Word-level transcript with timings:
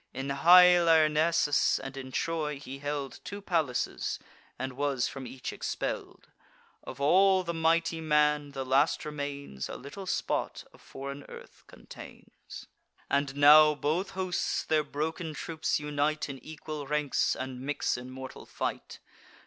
In 0.15 0.31
high 0.31 0.79
Lyrnessus, 0.81 1.77
and 1.77 1.95
in 1.95 2.11
Troy, 2.11 2.57
he 2.57 2.79
held 2.79 3.19
Two 3.23 3.39
palaces, 3.39 4.17
and 4.57 4.73
was 4.73 5.07
from 5.07 5.27
each 5.27 5.53
expell'd: 5.53 6.25
Of 6.83 6.99
all 6.99 7.43
the 7.43 7.53
mighty 7.53 8.01
man, 8.01 8.53
the 8.53 8.65
last 8.65 9.05
remains 9.05 9.69
A 9.69 9.75
little 9.75 10.07
spot 10.07 10.63
of 10.73 10.81
foreign 10.81 11.23
earth 11.29 11.65
contains. 11.67 12.65
And 13.11 13.35
now 13.35 13.75
both 13.75 14.09
hosts 14.17 14.63
their 14.63 14.83
broken 14.83 15.35
troops 15.35 15.79
unite 15.79 16.29
In 16.29 16.43
equal 16.43 16.87
ranks, 16.87 17.35
and 17.35 17.61
mix 17.61 17.95
in 17.95 18.09
mortal 18.09 18.47
fight. 18.47 18.97